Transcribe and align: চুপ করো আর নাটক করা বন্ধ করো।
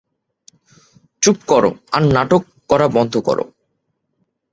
চুপ 1.21 1.37
করো 1.47 1.71
আর 1.91 2.01
নাটক 2.13 2.43
করা 2.69 2.87
বন্ধ 2.87 3.13
করো। 3.19 3.45